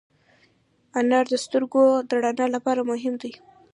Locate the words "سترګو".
1.45-1.83